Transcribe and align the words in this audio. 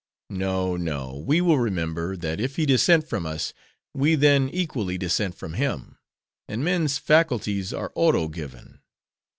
"No, 0.31 0.75
no; 0.77 1.15
we 1.15 1.41
will 1.41 1.59
remember, 1.59 2.17
that 2.17 2.39
if 2.41 2.55
he 2.55 2.65
dissent 2.65 3.07
from 3.07 3.27
us, 3.27 3.53
we 3.93 4.15
then 4.15 4.49
equally 4.49 4.97
dissent 4.97 5.35
from 5.35 5.53
him; 5.53 5.99
and 6.47 6.63
men's 6.65 6.97
faculties 6.97 7.71
are 7.71 7.91
Oro 7.93 8.27
given. 8.27 8.79